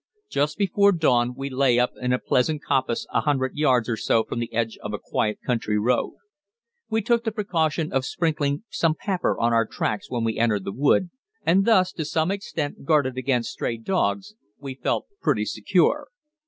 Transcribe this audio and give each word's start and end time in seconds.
Just 0.31 0.57
before 0.57 0.93
dawn 0.93 1.35
we 1.37 1.51
lay 1.51 1.77
up 1.77 1.91
in 2.01 2.11
a 2.11 2.17
pleasant 2.17 2.63
coppice 2.63 3.05
a 3.13 3.21
hundred 3.21 3.55
yards 3.55 3.87
or 3.87 3.95
so 3.97 4.23
from 4.23 4.39
the 4.39 4.51
edge 4.51 4.75
of 4.81 4.93
a 4.93 4.97
quiet 4.97 5.37
country 5.45 5.77
road. 5.77 6.13
We 6.89 7.03
took 7.03 7.23
the 7.23 7.31
precaution 7.31 7.93
of 7.93 8.03
sprinkling 8.03 8.63
some 8.71 8.95
pepper 8.95 9.39
on 9.39 9.53
our 9.53 9.67
tracks 9.67 10.09
where 10.09 10.19
we 10.21 10.39
entered 10.39 10.63
the 10.65 10.73
wood, 10.73 11.11
and 11.45 11.65
thus, 11.65 11.91
to 11.91 12.03
some 12.05 12.31
extent 12.31 12.83
guarded 12.83 13.15
against 13.15 13.51
stray 13.51 13.77
dogs, 13.77 14.33
we 14.57 14.73
felt 14.73 15.05
pretty 15.21 15.45
secure. 15.45 16.07